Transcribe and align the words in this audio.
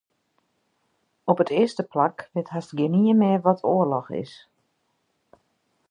Op 1.31 1.41
it 1.43 1.53
earste 1.59 1.83
plak 1.91 2.17
wit 2.33 2.51
hast 2.53 2.75
gjinien 2.77 3.19
mear 3.21 3.41
wat 3.47 3.65
oarloch 3.71 4.11
is. 4.23 4.33